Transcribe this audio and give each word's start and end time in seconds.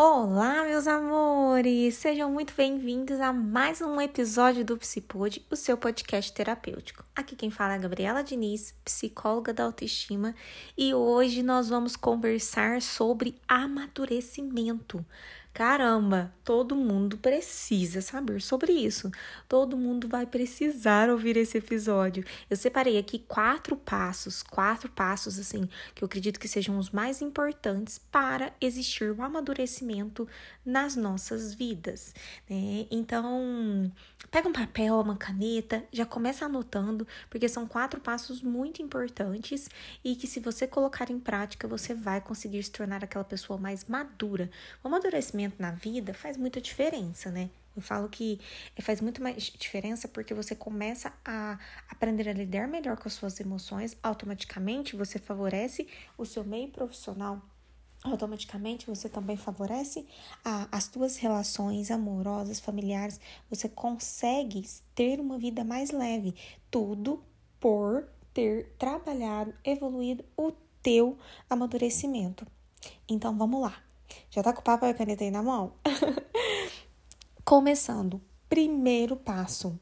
Olá, 0.00 0.62
meus 0.62 0.86
amores! 0.86 1.96
Sejam 1.96 2.30
muito 2.30 2.54
bem-vindos 2.56 3.18
a 3.18 3.32
mais 3.32 3.80
um 3.80 4.00
episódio 4.00 4.64
do 4.64 4.78
Psipod, 4.78 5.44
o 5.50 5.56
seu 5.56 5.76
podcast 5.76 6.32
terapêutico. 6.32 7.04
Aqui 7.16 7.34
quem 7.34 7.50
fala 7.50 7.72
é 7.72 7.74
a 7.74 7.80
Gabriela 7.80 8.22
Diniz, 8.22 8.76
psicóloga 8.84 9.52
da 9.52 9.64
autoestima, 9.64 10.36
e 10.76 10.94
hoje 10.94 11.42
nós 11.42 11.68
vamos 11.68 11.96
conversar 11.96 12.80
sobre 12.80 13.34
amadurecimento. 13.48 15.04
Caramba, 15.52 16.32
todo 16.44 16.76
mundo 16.76 17.18
precisa 17.18 18.00
saber 18.00 18.40
sobre 18.40 18.72
isso. 18.72 19.10
Todo 19.48 19.76
mundo 19.76 20.06
vai 20.06 20.24
precisar 20.24 21.10
ouvir 21.10 21.36
esse 21.36 21.58
episódio. 21.58 22.24
Eu 22.48 22.56
separei 22.56 22.96
aqui 22.96 23.18
quatro 23.18 23.74
passos, 23.74 24.42
quatro 24.42 24.88
passos 24.90 25.36
assim, 25.38 25.68
que 25.94 26.04
eu 26.04 26.06
acredito 26.06 26.38
que 26.38 26.46
sejam 26.46 26.78
os 26.78 26.90
mais 26.90 27.20
importantes 27.20 27.98
para 27.98 28.52
existir 28.60 29.10
o 29.10 29.20
amadurecimento 29.20 30.28
nas 30.64 30.94
nossas 30.94 31.54
vidas, 31.54 32.14
né? 32.48 32.86
Então, 32.90 33.90
pega 34.30 34.48
um 34.48 34.52
papel, 34.52 35.00
uma 35.00 35.16
caneta, 35.16 35.82
já 35.92 36.06
começa 36.06 36.44
anotando, 36.44 37.06
porque 37.28 37.48
são 37.48 37.66
quatro 37.66 38.00
passos 38.00 38.42
muito 38.42 38.80
importantes 38.80 39.68
e 40.04 40.14
que 40.14 40.26
se 40.26 40.38
você 40.38 40.66
colocar 40.68 41.10
em 41.10 41.18
prática, 41.18 41.66
você 41.66 41.94
vai 41.94 42.20
conseguir 42.20 42.62
se 42.62 42.70
tornar 42.70 43.02
aquela 43.02 43.24
pessoa 43.24 43.58
mais 43.58 43.84
madura. 43.86 44.48
O 44.84 44.88
amadurecimento 44.88 45.37
na 45.58 45.70
vida 45.70 46.12
faz 46.12 46.36
muita 46.36 46.60
diferença, 46.60 47.30
né? 47.30 47.50
Eu 47.76 47.82
falo 47.82 48.08
que 48.08 48.40
faz 48.80 49.00
muito 49.00 49.22
mais 49.22 49.44
diferença 49.44 50.08
porque 50.08 50.34
você 50.34 50.54
começa 50.56 51.12
a 51.24 51.58
aprender 51.88 52.28
a 52.28 52.32
lidar 52.32 52.66
melhor 52.66 52.96
com 52.96 53.06
as 53.06 53.14
suas 53.14 53.38
emoções, 53.38 53.96
automaticamente 54.02 54.96
você 54.96 55.18
favorece 55.18 55.86
o 56.16 56.24
seu 56.24 56.42
meio 56.42 56.68
profissional 56.68 57.40
automaticamente 58.04 58.86
você 58.86 59.08
também 59.08 59.36
favorece 59.36 60.06
a, 60.44 60.68
as 60.70 60.84
suas 60.84 61.16
relações 61.16 61.90
amorosas, 61.90 62.60
familiares. 62.60 63.20
Você 63.50 63.68
consegue 63.68 64.62
ter 64.94 65.20
uma 65.20 65.38
vida 65.38 65.64
mais 65.64 65.90
leve. 65.90 66.34
Tudo 66.70 67.22
por 67.58 68.08
ter 68.32 68.74
trabalhado, 68.78 69.52
evoluído 69.64 70.24
o 70.36 70.52
teu 70.82 71.18
amadurecimento. 71.50 72.46
Então 73.08 73.36
vamos 73.36 73.60
lá. 73.60 73.87
Já 74.30 74.42
tá 74.42 74.52
com 74.52 74.60
o 74.60 74.64
papel 74.64 74.88
e 74.88 74.92
a 74.92 74.94
caneta 74.94 75.24
aí 75.24 75.30
na 75.30 75.42
mão? 75.42 75.72
Começando, 77.44 78.20
primeiro 78.48 79.16
passo: 79.16 79.78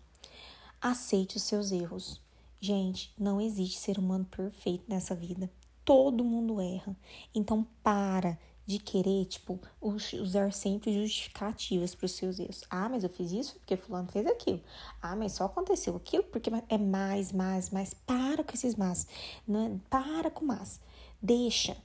aceite 0.80 1.36
os 1.36 1.42
seus 1.42 1.72
erros. 1.72 2.20
Gente, 2.60 3.12
não 3.18 3.40
existe 3.40 3.78
ser 3.78 3.98
humano 3.98 4.24
perfeito 4.24 4.84
nessa 4.88 5.14
vida. 5.14 5.50
Todo 5.84 6.24
mundo 6.24 6.60
erra. 6.60 6.96
Então, 7.34 7.66
para 7.82 8.38
de 8.66 8.80
querer, 8.80 9.24
tipo, 9.26 9.60
usar 9.80 10.52
sempre 10.52 10.92
justificativas 10.92 11.94
para 11.94 12.06
os 12.06 12.12
seus 12.12 12.40
erros. 12.40 12.64
Ah, 12.68 12.88
mas 12.88 13.04
eu 13.04 13.08
fiz 13.08 13.30
isso 13.30 13.54
porque 13.60 13.76
fulano 13.76 14.08
fez 14.10 14.26
aquilo. 14.26 14.60
Ah, 15.00 15.14
mas 15.14 15.32
só 15.32 15.44
aconteceu 15.44 15.94
aquilo 15.94 16.24
porque 16.24 16.50
é 16.68 16.76
mais, 16.76 17.30
mais, 17.30 17.70
mais. 17.70 17.94
Para 17.94 18.42
com 18.42 18.52
esses 18.52 18.74
mas. 18.74 19.06
Não 19.46 19.66
é, 19.66 19.70
para 19.88 20.30
com 20.30 20.44
mas. 20.44 20.80
Deixa. 21.22 21.76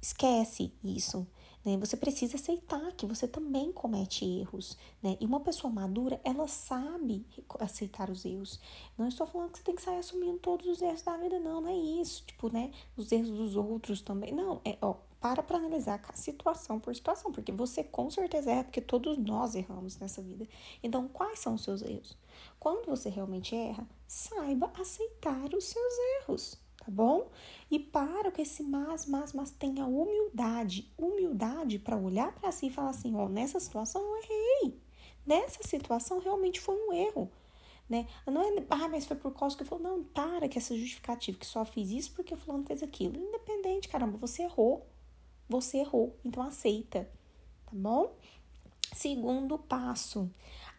Esquece 0.00 0.72
isso. 0.82 1.26
Né? 1.64 1.76
Você 1.78 1.96
precisa 1.96 2.36
aceitar 2.36 2.92
que 2.92 3.06
você 3.06 3.28
também 3.28 3.72
comete 3.72 4.24
erros, 4.24 4.76
né? 5.02 5.16
E 5.20 5.24
uma 5.24 5.40
pessoa 5.40 5.72
madura, 5.72 6.20
ela 6.24 6.48
sabe 6.48 7.24
aceitar 7.60 8.10
os 8.10 8.24
erros. 8.24 8.60
Não 8.98 9.06
estou 9.06 9.26
falando 9.26 9.52
que 9.52 9.58
você 9.58 9.64
tem 9.64 9.74
que 9.74 9.82
sair 9.82 9.98
assumindo 9.98 10.38
todos 10.38 10.66
os 10.66 10.82
erros 10.82 11.02
da 11.02 11.16
vida, 11.16 11.38
não, 11.38 11.60
não 11.60 11.68
é 11.68 11.76
isso. 11.76 12.24
Tipo, 12.26 12.52
né? 12.52 12.72
Os 12.96 13.10
erros 13.12 13.30
dos 13.30 13.56
outros 13.56 14.00
também. 14.00 14.32
Não, 14.32 14.60
é, 14.64 14.76
ó, 14.80 14.94
para 15.20 15.40
para 15.40 15.58
analisar 15.58 16.02
situação 16.14 16.80
por 16.80 16.94
situação, 16.94 17.30
porque 17.30 17.52
você 17.52 17.84
com 17.84 18.10
certeza 18.10 18.50
erra, 18.50 18.64
porque 18.64 18.80
todos 18.80 19.16
nós 19.16 19.54
erramos 19.54 19.96
nessa 19.98 20.20
vida. 20.20 20.48
Então, 20.82 21.06
quais 21.08 21.38
são 21.38 21.54
os 21.54 21.62
seus 21.62 21.80
erros? 21.80 22.16
Quando 22.58 22.86
você 22.86 23.08
realmente 23.08 23.54
erra, 23.54 23.86
saiba 24.06 24.72
aceitar 24.74 25.54
os 25.54 25.64
seus 25.64 25.94
erros 26.22 26.58
tá 26.84 26.90
bom? 26.90 27.30
E 27.70 27.78
para 27.78 28.32
com 28.32 28.42
esse 28.42 28.62
mas, 28.62 29.06
mas, 29.06 29.32
mas 29.32 29.50
tenha 29.52 29.86
humildade, 29.86 30.92
humildade 30.98 31.78
para 31.78 31.96
olhar 31.96 32.34
para 32.34 32.50
si 32.50 32.66
e 32.66 32.70
falar 32.70 32.90
assim, 32.90 33.14
ó, 33.14 33.26
oh, 33.26 33.28
nessa 33.28 33.60
situação 33.60 34.02
eu 34.02 34.16
errei. 34.16 34.80
Nessa 35.24 35.62
situação 35.62 36.18
realmente 36.18 36.60
foi 36.60 36.74
um 36.74 36.92
erro, 36.92 37.30
né? 37.88 38.08
Não 38.26 38.42
é, 38.42 38.64
ah, 38.68 38.88
mas 38.88 39.06
foi 39.06 39.16
por 39.16 39.32
causa 39.32 39.56
que 39.56 39.62
eu 39.62 39.66
falei, 39.66 39.84
não, 39.84 40.02
para 40.02 40.48
que 40.48 40.58
essa 40.58 40.76
justificativa 40.76 41.38
que 41.38 41.46
só 41.46 41.64
fiz 41.64 41.90
isso 41.90 42.12
porque 42.12 42.34
fulano 42.34 42.66
fez 42.66 42.82
aquilo. 42.82 43.16
Independente, 43.16 43.88
caramba, 43.88 44.18
você 44.18 44.42
errou. 44.42 44.84
Você 45.48 45.78
errou, 45.78 46.16
então 46.24 46.42
aceita, 46.42 47.08
tá 47.66 47.72
bom? 47.72 48.14
Segundo 48.94 49.58
passo, 49.58 50.30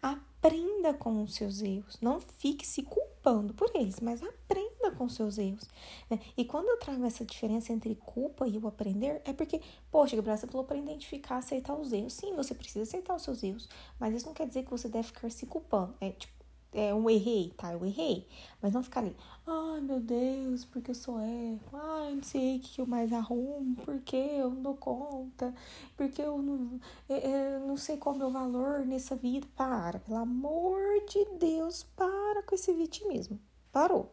aprenda 0.03 0.93
com 0.93 1.23
os 1.23 1.35
seus 1.35 1.61
erros. 1.61 1.97
Não 2.01 2.19
fique 2.19 2.67
se 2.67 2.83
culpando 2.83 3.53
por 3.53 3.71
eles, 3.73 4.01
mas 4.01 4.21
aprenda 4.21 4.91
com 4.91 5.05
os 5.05 5.15
seus 5.15 5.37
erros. 5.37 5.63
Né? 6.09 6.19
E 6.35 6.43
quando 6.43 6.67
eu 6.67 6.77
trago 6.77 7.05
essa 7.05 7.23
diferença 7.23 7.71
entre 7.71 7.95
culpa 7.95 8.45
e 8.45 8.57
o 8.57 8.67
aprender, 8.67 9.21
é 9.23 9.31
porque, 9.31 9.61
poxa, 9.89 10.17
Gabriela, 10.17 10.37
você 10.37 10.47
falou 10.47 10.65
para 10.65 10.77
identificar, 10.77 11.37
aceitar 11.37 11.73
os 11.73 11.93
erros. 11.93 12.13
Sim, 12.13 12.35
você 12.35 12.53
precisa 12.53 12.83
aceitar 12.83 13.15
os 13.15 13.23
seus 13.23 13.41
erros, 13.41 13.69
mas 13.97 14.13
isso 14.13 14.25
não 14.25 14.33
quer 14.33 14.45
dizer 14.45 14.63
que 14.63 14.71
você 14.71 14.89
deve 14.89 15.07
ficar 15.07 15.31
se 15.31 15.45
culpando. 15.45 15.95
É 16.01 16.09
tipo, 16.09 16.42
é, 16.73 16.91
eu 16.91 17.09
errei, 17.09 17.53
tá? 17.57 17.73
Eu 17.73 17.85
errei. 17.85 18.27
Mas 18.61 18.73
não 18.73 18.83
ficar 18.83 19.01
ali, 19.01 19.15
ai 19.45 19.81
meu 19.81 19.99
Deus, 19.99 20.65
porque 20.65 20.91
eu 20.91 20.95
sou 20.95 21.19
erro, 21.19 21.61
ai 21.73 22.15
não 22.15 22.23
sei 22.23 22.57
o 22.57 22.59
que 22.59 22.81
eu 22.81 22.85
mais 22.85 23.11
arrumo, 23.13 23.75
porque 23.83 24.15
eu 24.15 24.49
não 24.49 24.61
dou 24.61 24.75
conta, 24.75 25.53
porque 25.95 26.21
eu 26.21 26.41
não, 26.41 26.79
eu, 27.07 27.17
eu 27.17 27.59
não 27.61 27.77
sei 27.77 27.97
qual 27.97 28.15
é 28.15 28.17
o 28.17 28.19
meu 28.19 28.31
valor 28.31 28.85
nessa 28.85 29.15
vida. 29.15 29.47
Para, 29.55 29.99
pelo 29.99 30.17
amor 30.17 30.79
de 31.07 31.25
Deus, 31.37 31.83
para 31.95 32.43
com 32.43 32.55
esse 32.55 32.73
vitimismo. 32.73 33.39
Parou. 33.71 34.11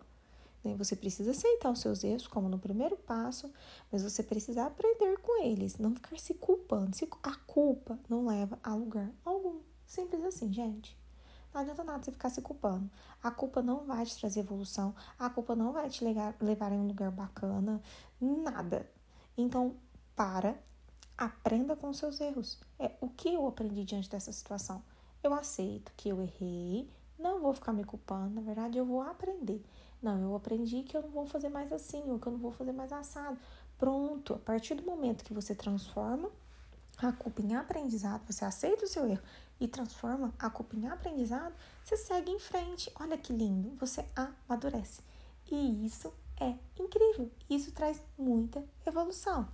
Né? 0.65 0.75
Você 0.77 0.95
precisa 0.95 1.31
aceitar 1.31 1.71
os 1.71 1.81
seus 1.81 2.05
erros 2.05 2.27
como 2.27 2.49
no 2.49 2.59
primeiro 2.59 2.97
passo, 2.97 3.51
mas 3.91 4.03
você 4.03 4.23
precisa 4.23 4.67
aprender 4.67 5.19
com 5.19 5.43
eles, 5.43 5.79
não 5.79 5.95
ficar 5.95 6.19
se 6.19 6.35
culpando. 6.35 6.91
A 7.23 7.35
culpa 7.47 7.99
não 8.09 8.27
leva 8.27 8.59
a 8.63 8.75
lugar 8.75 9.11
algum. 9.25 9.61
Simples 9.87 10.23
assim, 10.25 10.53
gente. 10.53 10.97
Não 11.53 11.61
adianta 11.61 11.83
nada 11.83 12.03
você 12.03 12.13
ficar 12.13 12.31
se 12.31 12.41
culpando. 12.41 12.89
A 13.23 13.31
culpa 13.31 13.61
não 13.61 13.85
vai 13.85 14.05
te 14.07 14.17
trazer 14.17 14.41
evolução, 14.41 14.95
a 15.19 15.29
culpa 15.29 15.57
não 15.57 15.73
vai 15.73 15.89
te 15.91 16.05
levar, 16.05 16.35
levar 16.41 16.73
em 16.73 16.79
um 16.79 16.87
lugar 16.87 17.11
bacana, 17.11 17.83
nada. 18.21 18.89
Então, 19.37 19.75
para, 20.15 20.57
aprenda 21.19 21.75
com 21.75 21.93
seus 21.93 22.21
erros. 22.21 22.59
É 22.79 22.93
o 23.01 23.09
que 23.09 23.35
eu 23.35 23.47
aprendi 23.47 23.85
diante 23.85 24.09
dessa 24.09 24.33
situação. 24.33 24.83
Eu 25.23 25.35
aceito 25.35 25.93
que 25.97 26.09
eu 26.09 26.23
errei, 26.23 26.89
não 27.19 27.41
vou 27.41 27.53
ficar 27.53 27.73
me 27.73 27.85
culpando, 27.85 28.37
na 28.37 28.41
verdade 28.41 28.79
eu 28.79 28.87
vou 28.87 29.03
aprender. 29.03 29.63
Não, 30.01 30.19
eu 30.23 30.35
aprendi 30.35 30.83
que 30.83 30.97
eu 30.97 31.03
não 31.03 31.11
vou 31.11 31.27
fazer 31.27 31.51
mais 31.51 31.71
assim, 31.73 32.03
ou 32.11 32.19
que 32.19 32.27
eu 32.27 32.33
não 32.33 32.39
vou 32.39 32.53
fazer 32.53 32.73
mais 32.73 32.91
assado. 32.93 33.39
Pronto, 33.77 34.35
a 34.35 34.39
partir 34.39 34.75
do 34.75 34.83
momento 34.83 35.25
que 35.25 35.35
você 35.35 35.55
transforma 35.55 36.31
a 36.97 37.13
culpa 37.13 37.43
em 37.43 37.55
aprendizado, 37.55 38.23
você 38.27 38.45
aceita 38.45 38.85
o 38.85 38.89
seu 38.89 39.07
erro 39.07 39.23
e 39.61 39.69
transforma 39.69 40.33
a 40.39 40.49
culpa 40.49 40.75
em 40.75 40.89
aprendizado, 40.89 41.55
você 41.85 41.97
segue 41.97 42.33
em 42.33 42.39
frente. 42.39 42.91
Olha 42.99 43.19
que 43.19 43.33
lindo, 43.33 43.77
você 43.77 44.05
amadurece. 44.17 45.03
E 45.51 45.87
isso 45.87 46.13
é 46.41 46.55
incrível. 46.79 47.31
Isso 47.49 47.73
traz 47.73 48.01
muita 48.17 48.65
evolução. 48.87 49.49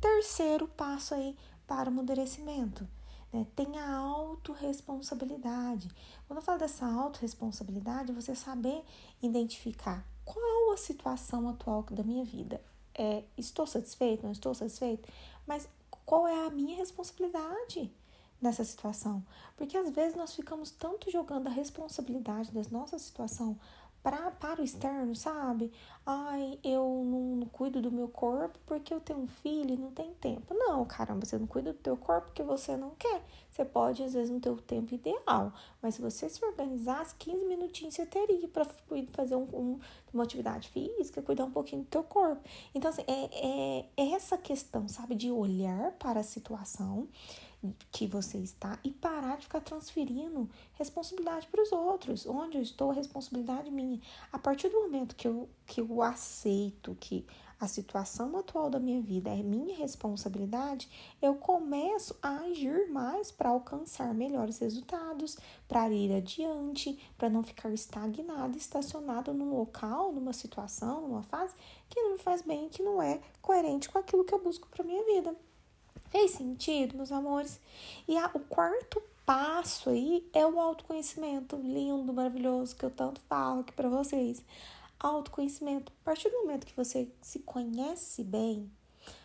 Terceiro 0.00 0.66
passo 0.68 1.14
aí 1.14 1.36
para 1.66 1.88
o 1.88 1.92
amadurecimento. 1.92 2.86
Né? 3.32 3.46
Tenha 3.54 3.86
autorresponsabilidade. 3.86 5.88
Quando 6.26 6.38
eu 6.38 6.42
falo 6.42 6.58
dessa 6.58 6.86
autorresponsabilidade, 6.86 8.10
é 8.10 8.14
você 8.14 8.34
saber 8.34 8.82
identificar 9.22 10.04
qual 10.24 10.72
a 10.72 10.76
situação 10.76 11.48
atual 11.48 11.84
da 11.90 12.02
minha 12.02 12.24
vida. 12.24 12.60
É, 12.94 13.22
estou 13.36 13.66
satisfeito? 13.66 14.24
Não 14.24 14.32
estou 14.32 14.54
satisfeito? 14.54 15.08
Mas 15.46 15.68
qual 16.04 16.26
é 16.26 16.46
a 16.46 16.50
minha 16.50 16.76
responsabilidade 16.76 17.92
nessa 18.40 18.64
situação? 18.64 19.24
Porque 19.56 19.76
às 19.76 19.90
vezes 19.90 20.16
nós 20.16 20.34
ficamos 20.34 20.70
tanto 20.70 21.10
jogando 21.10 21.46
a 21.46 21.50
responsabilidade 21.50 22.52
da 22.52 22.62
nossa 22.70 22.98
situação 22.98 23.58
pra, 24.04 24.30
para 24.32 24.60
o 24.60 24.64
externo, 24.64 25.16
sabe? 25.16 25.72
Ai, 26.04 26.58
eu 26.62 27.02
não, 27.06 27.36
não, 27.36 27.46
cuido 27.46 27.80
do 27.80 27.90
meu 27.90 28.06
corpo 28.06 28.58
porque 28.66 28.92
eu 28.92 29.00
tenho 29.00 29.20
um 29.20 29.26
filho 29.26 29.72
e 29.72 29.78
não 29.78 29.90
tem 29.90 30.12
tempo. 30.20 30.52
Não, 30.52 30.84
caramba, 30.84 31.24
você 31.24 31.38
não 31.38 31.46
cuida 31.46 31.72
do 31.72 31.78
teu 31.78 31.96
corpo 31.96 32.26
porque 32.26 32.42
você 32.42 32.76
não 32.76 32.90
quer. 32.90 33.24
Você 33.50 33.64
pode, 33.64 34.02
às 34.02 34.12
vezes, 34.12 34.30
não 34.30 34.38
ter 34.38 34.50
o 34.50 34.60
tempo 34.60 34.94
ideal, 34.94 35.54
mas 35.80 35.94
se 35.94 36.02
você 36.02 36.28
se 36.28 36.44
organizasse, 36.44 37.14
15 37.14 37.46
minutinhos 37.46 37.94
você 37.94 38.04
teria 38.04 38.46
para 38.46 38.66
fazer 39.12 39.36
um, 39.36 39.48
um, 39.54 39.80
uma 40.12 40.24
atividade 40.24 40.68
física, 40.68 41.22
cuidar 41.22 41.46
um 41.46 41.50
pouquinho 41.50 41.82
do 41.82 41.88
teu 41.88 42.04
corpo. 42.04 42.42
Então, 42.74 42.90
assim, 42.90 43.04
é, 43.06 43.30
é, 43.32 43.86
é 43.96 44.10
essa 44.10 44.36
questão, 44.36 44.86
sabe, 44.86 45.14
de 45.14 45.30
olhar 45.30 45.92
para 45.92 46.20
a 46.20 46.24
situação 46.24 47.08
que 47.90 48.06
você 48.06 48.38
está 48.38 48.78
e 48.82 48.90
parar 48.90 49.36
de 49.36 49.44
ficar 49.44 49.60
transferindo 49.60 50.48
responsabilidade 50.74 51.46
para 51.46 51.62
os 51.62 51.72
outros. 51.72 52.26
Onde 52.26 52.58
eu 52.58 52.62
estou, 52.62 52.90
a 52.90 52.94
responsabilidade 52.94 53.70
minha. 53.70 54.00
A 54.32 54.38
partir 54.38 54.68
do 54.68 54.82
momento 54.82 55.14
que 55.14 55.28
eu, 55.28 55.48
que 55.66 55.80
eu 55.80 56.02
aceito 56.02 56.96
que 56.98 57.24
a 57.60 57.68
situação 57.68 58.36
atual 58.36 58.68
da 58.68 58.78
minha 58.78 59.00
vida 59.00 59.30
é 59.30 59.42
minha 59.42 59.76
responsabilidade, 59.76 60.88
eu 61.22 61.34
começo 61.34 62.14
a 62.22 62.36
agir 62.40 62.90
mais 62.90 63.30
para 63.30 63.48
alcançar 63.50 64.12
melhores 64.12 64.58
resultados, 64.58 65.36
para 65.68 65.88
ir 65.90 66.12
adiante, 66.14 66.98
para 67.16 67.30
não 67.30 67.42
ficar 67.42 67.70
estagnado, 67.70 68.58
estacionado 68.58 69.32
num 69.32 69.56
local, 69.56 70.12
numa 70.12 70.32
situação, 70.32 71.02
numa 71.02 71.22
fase 71.22 71.54
que 71.88 72.00
não 72.00 72.12
me 72.12 72.18
faz 72.18 72.42
bem, 72.42 72.68
que 72.68 72.82
não 72.82 73.00
é 73.00 73.20
coerente 73.40 73.88
com 73.88 73.98
aquilo 73.98 74.24
que 74.24 74.34
eu 74.34 74.42
busco 74.42 74.68
para 74.68 74.84
minha 74.84 75.04
vida. 75.04 75.34
Fez 76.14 76.30
sentido, 76.30 76.96
meus 76.96 77.10
amores? 77.10 77.60
E 78.06 78.16
a, 78.16 78.30
o 78.32 78.38
quarto 78.38 79.02
passo 79.26 79.90
aí 79.90 80.24
é 80.32 80.46
o 80.46 80.60
autoconhecimento 80.60 81.56
lindo, 81.56 82.12
maravilhoso 82.12 82.76
que 82.76 82.84
eu 82.84 82.90
tanto 82.90 83.20
falo 83.22 83.62
aqui 83.62 83.72
para 83.72 83.88
vocês. 83.88 84.40
Autoconhecimento. 84.96 85.92
A 86.02 86.04
partir 86.04 86.30
do 86.30 86.38
momento 86.42 86.66
que 86.66 86.76
você 86.76 87.08
se 87.20 87.40
conhece 87.40 88.22
bem, 88.22 88.70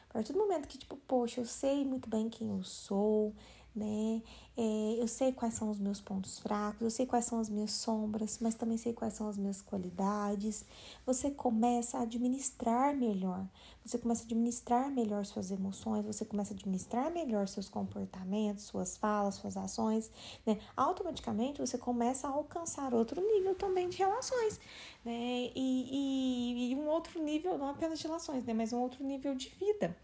a 0.09 0.13
partir 0.13 0.33
do 0.33 0.39
momento 0.39 0.68
que, 0.68 0.80
tipo, 0.80 0.97
poxa, 1.07 1.41
eu 1.41 1.45
sei 1.45 1.86
muito 1.86 2.09
bem 2.09 2.27
quem 2.27 2.50
eu 2.50 2.63
sou, 2.63 3.36
né? 3.75 4.21
É, 4.57 4.95
eu 5.00 5.07
sei 5.07 5.31
quais 5.31 5.54
são 5.54 5.69
os 5.69 5.80
meus 5.80 6.01
pontos 6.01 6.39
fracos, 6.39 6.81
eu 6.81 6.92
sei 6.92 7.06
quais 7.06 7.24
são 7.25 7.39
as 7.39 7.50
minhas 7.50 7.71
sombras, 7.71 8.39
mas 8.42 8.56
também 8.56 8.77
sei 8.77 8.92
quais 8.92 9.13
são 9.13 9.30
as 9.30 9.38
minhas 9.38 9.62
qualidades. 9.62 10.66
Você 11.06 11.31
começa 11.31 11.98
a 11.98 12.01
administrar 12.01 12.94
melhor, 12.95 13.45
você 13.86 13.98
começa 13.98 14.24
a 14.24 14.25
administrar 14.25 14.92
melhor 14.92 15.25
suas 15.25 15.50
emoções, 15.50 16.06
você 16.06 16.25
começa 16.25 16.54
a 16.54 16.56
administrar 16.56 17.10
melhor 17.12 17.48
seus 17.48 17.69
comportamentos, 17.69 18.66
suas 18.66 18.98
falas, 18.98 19.36
suas 19.36 19.56
ações, 19.56 20.12
né? 20.45 20.60
Automaticamente 20.75 21.62
você 21.62 21.77
começa 21.77 22.27
a 22.27 22.31
alcançar 22.31 22.94
outro 22.94 23.22
nível 23.22 23.56
também 23.56 23.88
de 23.88 23.98
relações, 23.98 24.60
né? 25.06 25.51
E, 25.56 26.72
e, 26.72 26.72
e 26.72 26.75
um 26.75 26.88
outro 26.88 27.24
nível, 27.24 27.57
não 27.57 27.69
apenas 27.69 28.00
de 28.00 28.07
relações, 28.07 28.44
né? 28.44 28.54
Mas 28.54 28.74
um 28.74 28.81
outro 28.81 29.04
nível 29.06 29.33
de 29.36 29.50
vida 29.50 29.95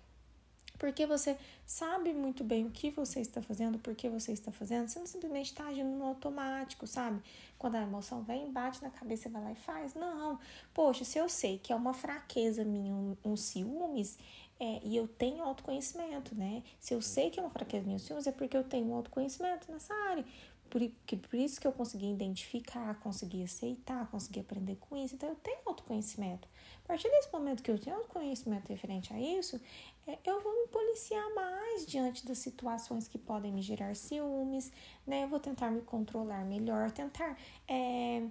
porque 0.77 1.05
você 1.05 1.37
sabe 1.65 2.13
muito 2.13 2.43
bem 2.43 2.65
o 2.65 2.71
que 2.71 2.89
você 2.89 3.19
está 3.19 3.41
fazendo, 3.41 3.79
por 3.79 3.95
que 3.95 4.09
você 4.09 4.31
está 4.31 4.51
fazendo, 4.51 4.87
você 4.87 4.99
não 4.99 5.05
simplesmente 5.05 5.47
está 5.47 5.67
agindo 5.67 5.89
no 5.89 6.05
automático, 6.05 6.85
sabe? 6.85 7.21
Quando 7.57 7.75
a 7.75 7.81
emoção 7.81 8.21
vem, 8.21 8.51
bate 8.51 8.81
na 8.83 8.89
cabeça, 8.89 9.29
vai 9.29 9.43
lá 9.43 9.51
e 9.51 9.55
faz. 9.55 9.93
Não, 9.93 10.39
poxa, 10.73 11.05
se 11.05 11.17
eu 11.17 11.29
sei 11.29 11.57
que 11.57 11.71
é 11.71 11.75
uma 11.75 11.93
fraqueza 11.93 12.63
minha, 12.63 12.93
um, 12.93 13.17
um 13.23 13.37
ciúmes, 13.37 14.17
é, 14.59 14.79
e 14.83 14.95
eu 14.95 15.07
tenho 15.07 15.43
autoconhecimento, 15.43 16.33
né? 16.33 16.63
Se 16.79 16.93
eu 16.93 17.01
sei 17.01 17.29
que 17.29 17.39
é 17.39 17.43
uma 17.43 17.49
fraqueza 17.49 17.85
minha, 17.85 17.99
ciúmes, 17.99 18.25
é 18.25 18.31
porque 18.31 18.55
eu 18.55 18.63
tenho 18.63 18.93
autoconhecimento 18.93 19.69
nessa 19.71 19.93
área. 20.09 20.25
Por, 20.69 20.81
que, 21.05 21.15
por 21.15 21.35
isso 21.35 21.59
que 21.59 21.67
eu 21.67 21.71
consegui 21.71 22.11
identificar, 22.11 22.99
consegui 22.99 23.43
aceitar, 23.43 24.09
consegui 24.09 24.39
aprender 24.39 24.75
com 24.77 24.95
isso. 24.97 25.15
Então, 25.15 25.29
eu 25.29 25.35
tenho 25.35 25.59
autoconhecimento. 25.65 26.47
A 26.83 26.87
partir 26.87 27.09
desse 27.09 27.31
momento 27.31 27.63
que 27.63 27.71
eu 27.71 27.79
tenho 27.79 27.95
autoconhecimento 27.95 28.69
referente 28.69 29.13
a 29.13 29.19
isso, 29.19 29.59
é, 30.07 30.17
eu 30.25 30.41
vou 30.41 30.53
me 30.53 30.67
policiar 30.67 31.33
mais 31.33 31.85
diante 31.85 32.25
das 32.25 32.37
situações 32.37 33.07
que 33.07 33.17
podem 33.17 33.51
me 33.51 33.61
gerar 33.61 33.95
ciúmes, 33.95 34.71
né? 35.05 35.23
Eu 35.23 35.27
vou 35.27 35.39
tentar 35.39 35.71
me 35.71 35.81
controlar 35.81 36.45
melhor, 36.45 36.91
tentar. 36.91 37.37
É, 37.67 38.23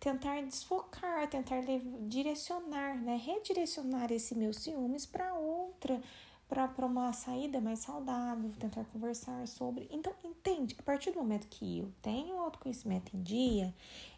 tentar 0.00 0.40
desfocar, 0.42 1.28
tentar 1.28 1.60
direcionar, 2.02 2.96
né, 2.96 3.16
redirecionar 3.16 4.10
esse 4.12 4.34
meu 4.34 4.52
ciúmes 4.52 5.04
para 5.04 5.34
outra 5.34 6.00
para 6.48 6.86
uma 6.86 7.12
saída 7.12 7.60
mais 7.60 7.80
saudável, 7.80 8.50
tentar 8.58 8.84
conversar 8.84 9.46
sobre. 9.48 9.88
Então, 9.90 10.12
entende? 10.24 10.76
A 10.78 10.82
partir 10.82 11.10
do 11.10 11.18
momento 11.18 11.48
que 11.48 11.80
eu 11.80 11.92
tenho 12.00 12.38
autoconhecimento 12.38 13.16
em 13.16 13.22
dia, 13.22 13.74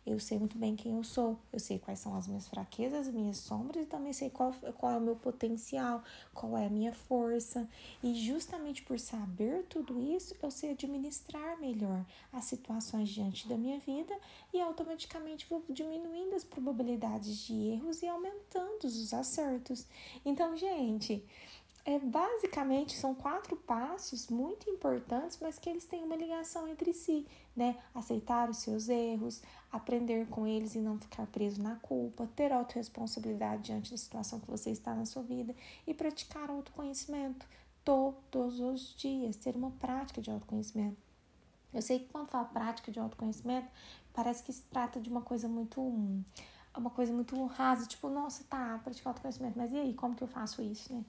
eu 0.07 0.19
sei 0.19 0.39
muito 0.39 0.57
bem 0.57 0.75
quem 0.75 0.97
eu 0.97 1.05
sou, 1.05 1.39
eu 1.53 1.59
sei 1.59 1.79
quais 1.79 1.99
são 1.99 2.15
as 2.15 2.27
minhas 2.27 2.49
fraquezas, 2.49 3.09
as 3.09 3.15
minhas 3.15 3.37
sombras 3.39 3.83
e 3.83 3.87
também 3.87 4.13
sei 4.13 4.31
qual, 4.31 4.53
qual 4.79 4.93
é 4.93 4.97
o 4.97 5.01
meu 5.01 5.17
potencial, 5.17 6.03
qual 6.33 6.57
é 6.57 6.67
a 6.67 6.71
minha 6.71 6.93
força. 6.93 7.69
E 8.03 8.15
justamente 8.15 8.83
por 8.83 8.99
saber 8.99 9.65
tudo 9.69 10.01
isso, 10.01 10.35
eu 10.43 10.51
sei 10.51 10.71
administrar 10.71 11.59
melhor 11.59 12.05
as 12.33 12.45
situações 12.45 13.09
diante 13.09 13.49
da 13.49 13.57
minha 13.57 13.79
vida 13.81 14.17
e 14.53 14.61
automaticamente 14.61 15.47
vou 15.49 15.63
diminuindo 15.69 16.35
as 16.35 16.45
probabilidades 16.45 17.37
de 17.39 17.55
erros 17.55 18.03
e 18.03 18.09
aumentando 18.09 18.85
os 18.85 19.13
acertos. 19.13 19.87
Então, 20.25 20.57
gente 20.57 21.23
é, 21.89 21.99
basicamente 21.99 22.95
são 22.95 23.15
quatro 23.15 23.57
passos 23.57 24.29
muito 24.29 24.69
importantes, 24.69 25.39
mas 25.41 25.59
que 25.59 25.71
eles 25.71 25.87
têm 25.87 26.05
uma 26.05 26.17
ligação 26.17 26.69
entre 26.69 26.93
si, 26.93 27.27
né? 27.57 27.79
Aceitar 27.95 28.51
os 28.51 28.59
seus 28.59 28.91
erros, 28.91 29.41
aprender 29.73 30.27
com 30.27 30.47
eles 30.47 30.75
e 30.75 30.81
não 30.81 30.99
ficar 30.99 31.27
preso 31.29 31.63
na 31.63 31.77
culpa, 31.77 32.29
ter 32.37 32.53
autorresponsabilidade 32.53 33.63
diante 33.63 33.91
da 33.91 33.97
situação 33.97 34.39
que 34.39 34.51
você 34.51 34.69
está 34.69 34.95
na 34.95 35.07
sua 35.07 35.23
vida 35.23 35.57
e 35.87 35.95
praticar 35.95 36.51
autoconhecimento 36.51 37.47
todos 37.83 38.61
os 38.61 38.95
dias, 38.95 39.37
ter 39.37 39.57
uma 39.57 39.71
prática 39.71 40.21
de 40.21 40.31
autoconhecimento. 40.31 40.99
Eu 41.73 41.81
sei 41.81 42.01
que 42.01 42.13
quando 42.13 42.29
fala 42.29 42.45
prática 42.45 42.93
de 42.93 43.01
autoconhecimento, 43.01 43.69
parece 44.13 44.43
que 44.43 44.53
se 44.53 44.63
trata 44.65 45.01
de 45.01 45.09
uma 45.09 45.23
coisa 45.23 45.49
muito 45.49 45.81
uma 46.77 46.91
coisa 46.91 47.13
muito 47.13 47.45
rasa, 47.47 47.87
tipo, 47.87 48.11
nossa, 48.11 48.45
tá, 48.45 48.79
praticar 48.85 49.13
autoconhecimento, 49.13 49.59
mas 49.59 49.73
e 49.73 49.79
aí, 49.79 49.95
como 49.95 50.15
que 50.15 50.23
eu 50.23 50.29
faço 50.29 50.63
isso, 50.63 50.93
né? 50.93 51.03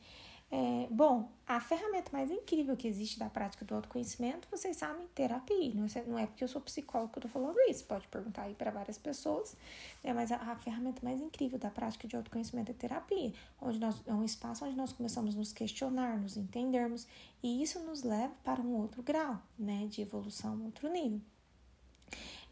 É, 0.51 0.87
bom, 0.89 1.29
a 1.45 1.59
ferramenta 1.59 2.09
mais 2.11 2.31
incrível 2.31 2.75
que 2.75 2.87
existe 2.87 3.19
da 3.19 3.29
prática 3.29 3.63
do 3.63 3.75
autoconhecimento, 3.75 4.47
vocês 4.49 4.77
sabem, 4.77 5.05
terapia. 5.13 5.73
Não 5.75 5.85
é, 5.85 6.03
não 6.07 6.17
é 6.17 6.25
porque 6.25 6.43
eu 6.43 6.47
sou 6.47 6.59
psicóloga 6.59 7.11
que 7.13 7.19
eu 7.19 7.23
tô 7.23 7.27
falando 7.27 7.55
isso, 7.69 7.85
pode 7.85 8.07
perguntar 8.07 8.43
aí 8.43 8.55
para 8.55 8.71
várias 8.71 8.97
pessoas, 8.97 9.55
né? 10.03 10.11
mas 10.11 10.31
a, 10.31 10.37
a, 10.37 10.55
ferramenta 10.55 11.01
mais 11.03 11.21
incrível 11.21 11.59
da 11.59 11.69
prática 11.69 12.07
de 12.07 12.15
autoconhecimento 12.15 12.71
é 12.71 12.73
terapia, 12.73 13.31
onde 13.61 13.77
nós, 13.77 14.01
é 14.07 14.13
um 14.13 14.23
espaço 14.23 14.65
onde 14.65 14.75
nós 14.75 14.91
começamos 14.91 15.35
a 15.35 15.37
nos 15.37 15.53
questionar, 15.53 16.19
nos 16.19 16.35
entendermos, 16.35 17.07
e 17.43 17.61
isso 17.61 17.79
nos 17.81 18.01
leva 18.01 18.33
para 18.43 18.59
um 18.59 18.75
outro 18.75 19.03
grau, 19.03 19.39
né, 19.57 19.85
de 19.87 20.01
evolução, 20.01 20.55
um 20.55 20.65
outro 20.65 20.91
nível. 20.91 21.21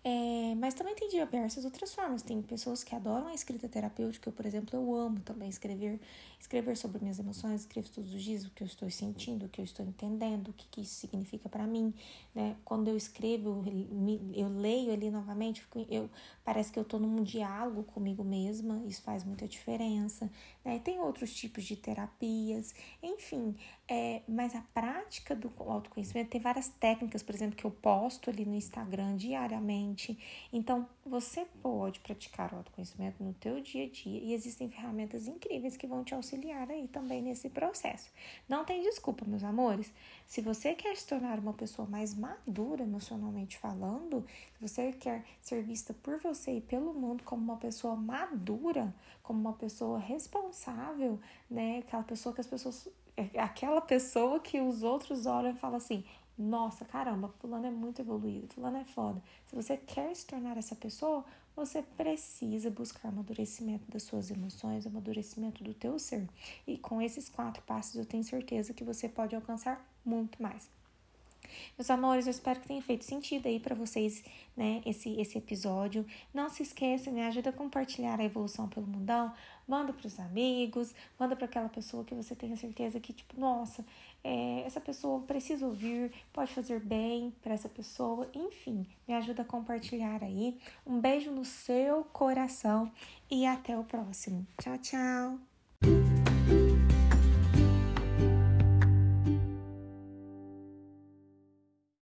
É, 0.10 0.56
mas 0.56 0.74
também 0.74 0.96
tem 0.96 1.10
diversas 1.10 1.66
outras 1.66 1.94
formas. 1.94 2.22
Tem 2.22 2.42
pessoas 2.42 2.82
que 2.82 2.96
adoram 2.96 3.28
a 3.28 3.34
escrita 3.34 3.68
terapêutica. 3.68 4.30
Eu, 4.30 4.34
por 4.34 4.46
exemplo, 4.46 4.70
eu 4.74 4.96
amo 4.96 5.20
também 5.20 5.50
escrever, 5.50 6.00
escrever 6.40 6.78
sobre 6.78 7.02
minhas 7.02 7.20
emoções, 7.20 7.62
escrevo 7.62 7.90
todos 7.90 8.14
os 8.14 8.24
dias 8.24 8.46
o 8.46 8.52
que 8.52 8.64
eu 8.64 8.68
estou 8.68 8.90
sentindo, 8.90 9.48
o 9.48 9.50
que 9.50 9.60
eu 9.60 9.66
estou 9.66 9.86
entendendo, 9.86 10.48
o 10.48 10.54
que, 10.54 10.66
que 10.70 10.80
isso 10.80 10.96
significa 10.96 11.50
para 11.50 11.68
mim. 11.68 11.94
Né? 12.34 12.56
Quando 12.64 12.88
eu 12.88 12.96
escrevo, 12.96 13.66
eu, 14.34 14.48
leio 14.48 14.94
ali 14.94 15.12
novamente, 15.12 15.68
eu, 15.90 16.10
parece 16.46 16.72
que 16.72 16.80
eu 16.80 16.84
estou 16.84 17.02
num 17.02 17.22
diálogo 17.22 17.84
comigo 17.84 18.24
mesma, 18.24 18.82
isso 18.88 19.02
faz 19.02 19.26
muita 19.26 19.46
diferença. 19.46 20.32
Né? 20.64 20.80
Tem 20.80 21.02
outros 21.02 21.36
tipos 21.36 21.66
de 21.66 21.76
terapias, 21.76 22.74
enfim, 23.04 23.58
é, 23.90 24.22
mas 24.26 24.56
a 24.56 24.62
prática 24.74 25.36
do 25.36 25.52
autoconhecimento 25.58 26.30
tem 26.30 26.40
várias 26.40 26.70
técnicas, 26.70 27.22
por 27.22 27.36
exemplo, 27.36 27.58
que 27.58 27.66
eu 27.66 27.72
posto 27.72 28.30
ali 28.30 28.46
no 28.46 28.56
Instagram 28.56 29.18
diariamente. 29.18 29.97
Então, 30.52 30.88
você 31.06 31.46
pode 31.62 32.00
praticar 32.00 32.54
o 32.54 32.58
autoconhecimento 32.58 33.24
no 33.24 33.34
teu 33.34 33.62
dia 33.62 33.86
a 33.86 33.90
dia 33.90 34.20
e 34.22 34.34
existem 34.34 34.70
ferramentas 34.70 35.28
incríveis 35.28 35.78
que 35.78 35.88
vão 35.88 36.04
te 36.04 36.14
auxiliar 36.14 36.70
aí 36.70 36.88
também 36.88 37.22
nesse 37.22 37.50
processo. 37.50 38.12
Não 38.48 38.64
tem 38.64 38.82
desculpa, 38.82 39.26
meus 39.26 39.44
amores. 39.44 39.92
Se 40.26 40.42
você 40.42 40.74
quer 40.74 40.96
se 40.96 41.08
tornar 41.08 41.40
uma 41.40 41.54
pessoa 41.54 41.88
mais 41.88 42.14
madura 42.14 42.84
emocionalmente 42.84 43.58
falando, 43.58 44.26
se 44.54 44.62
você 44.62 44.92
quer 44.92 45.26
ser 45.42 45.64
vista 45.64 45.94
por 45.94 46.20
você 46.20 46.58
e 46.58 46.62
pelo 46.62 46.94
mundo 46.94 47.24
como 47.24 47.42
uma 47.42 47.58
pessoa 47.58 47.96
madura, 47.96 48.94
como 49.24 49.40
uma 49.40 49.54
pessoa 49.54 50.00
responsável, 50.00 51.20
né? 51.50 51.80
Aquela 51.80 52.04
pessoa 52.04 52.34
que 52.34 52.42
as 52.42 52.48
pessoas 52.48 52.88
é, 53.18 53.40
aquela 53.40 53.82
pessoa 53.82 54.40
que 54.40 54.62
os 54.62 54.84
outros 54.84 55.26
olham 55.26 55.52
e 55.52 55.56
falam 55.56 55.78
assim: 55.78 56.06
nossa, 56.38 56.86
caramba, 56.86 57.34
fulano 57.40 57.66
é 57.66 57.72
muito 57.72 58.02
evoluído, 58.02 58.48
fulano 58.54 58.78
é 58.78 58.84
foda. 58.84 59.22
Se 59.46 59.56
você 59.56 59.76
quer 59.76 60.16
se 60.16 60.26
tornar 60.26 60.56
essa 60.58 60.76
pessoa, 60.76 61.26
você 61.56 61.82
precisa 61.82 62.70
buscar 62.70 63.10
amadurecimento 63.10 63.90
das 63.92 64.04
suas 64.04 64.30
emoções, 64.30 64.86
amadurecimento 64.86 65.64
do 65.64 65.74
teu 65.74 65.98
ser. 65.98 66.30
E 66.68 66.78
com 66.78 67.02
esses 67.02 67.28
quatro 67.28 67.64
passos, 67.64 67.96
eu 67.96 68.06
tenho 68.06 68.24
certeza 68.24 68.74
que 68.74 68.84
você 68.84 69.10
pode 69.10 69.36
alcançar 69.36 69.84
muito 70.06 70.42
mais. 70.42 70.70
Meus 71.78 71.90
amores, 71.90 72.26
eu 72.26 72.32
espero 72.32 72.60
que 72.60 72.68
tenha 72.68 72.82
feito 72.82 73.06
sentido 73.06 73.48
aí 73.48 73.60
para 73.60 73.76
vocês, 73.76 74.24
né, 74.56 74.82
esse, 74.86 75.20
esse 75.20 75.38
episódio. 75.38 76.06
Não 76.34 76.50
se 76.50 76.64
esqueça, 76.64 77.12
me 77.12 77.22
ajuda 77.22 77.50
a 77.50 77.54
compartilhar 77.54 78.20
a 78.20 78.24
evolução 78.24 78.68
pelo 78.68 78.88
mundão. 78.88 79.32
Manda 79.68 79.92
para 79.92 80.08
os 80.08 80.20
amigos, 80.20 80.94
manda 81.20 81.36
para 81.36 81.46
aquela 81.46 81.70
pessoa 81.70 82.04
que 82.04 82.16
você 82.16 82.36
tenha 82.36 82.56
certeza 82.56 83.00
que, 83.00 83.12
tipo, 83.12 83.40
nossa, 83.40 83.86
é, 84.24 84.64
essa 84.66 84.80
pessoa 84.80 85.22
precisa 85.22 85.66
ouvir, 85.66 86.12
pode 86.32 86.54
fazer 86.54 86.80
bem 86.80 87.34
para 87.42 87.54
essa 87.54 87.70
pessoa. 87.70 88.30
Enfim, 88.34 88.88
me 89.08 89.14
ajuda 89.14 89.42
a 89.42 89.46
compartilhar 89.46 90.24
aí. 90.24 90.58
Um 90.86 91.00
beijo 91.00 91.32
no 91.32 91.46
seu 91.46 92.04
coração 92.06 92.92
e 93.30 93.46
até 93.46 93.78
o 93.78 93.84
próximo. 93.84 94.48
Tchau, 94.58 94.78
tchau! 94.78 95.47